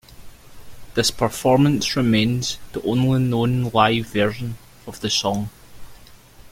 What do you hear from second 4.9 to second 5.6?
the song.